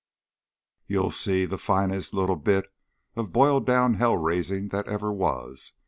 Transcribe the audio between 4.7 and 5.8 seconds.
ever was!